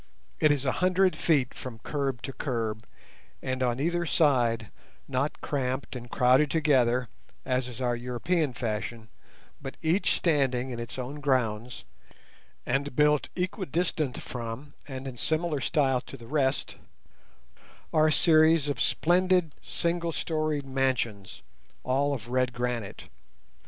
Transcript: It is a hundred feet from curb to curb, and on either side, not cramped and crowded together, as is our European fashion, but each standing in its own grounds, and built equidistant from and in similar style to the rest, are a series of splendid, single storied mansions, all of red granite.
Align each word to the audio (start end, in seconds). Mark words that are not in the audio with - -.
It 0.39 0.51
is 0.51 0.65
a 0.65 0.71
hundred 0.81 1.15
feet 1.15 1.53
from 1.53 1.77
curb 1.77 2.23
to 2.23 2.33
curb, 2.33 2.87
and 3.39 3.61
on 3.61 3.79
either 3.79 4.07
side, 4.07 4.71
not 5.07 5.41
cramped 5.41 5.95
and 5.95 6.09
crowded 6.09 6.49
together, 6.49 7.07
as 7.45 7.67
is 7.67 7.79
our 7.79 7.95
European 7.95 8.53
fashion, 8.53 9.09
but 9.61 9.77
each 9.83 10.13
standing 10.15 10.71
in 10.71 10.79
its 10.79 10.97
own 10.97 11.19
grounds, 11.19 11.85
and 12.65 12.95
built 12.95 13.29
equidistant 13.35 14.19
from 14.23 14.73
and 14.87 15.07
in 15.07 15.17
similar 15.17 15.61
style 15.61 16.01
to 16.01 16.17
the 16.17 16.25
rest, 16.25 16.77
are 17.93 18.07
a 18.07 18.11
series 18.11 18.67
of 18.69 18.81
splendid, 18.81 19.53
single 19.61 20.11
storied 20.11 20.65
mansions, 20.65 21.43
all 21.83 22.11
of 22.15 22.27
red 22.27 22.53
granite. 22.53 23.07